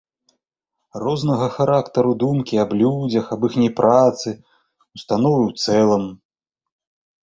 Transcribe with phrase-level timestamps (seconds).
[1.03, 4.29] Рознага характару думкі аб людзях, аб іхняй працы,
[5.01, 6.13] установы ў цэлым.